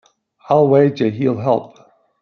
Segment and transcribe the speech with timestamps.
[0.49, 1.77] I'll wager he'll help.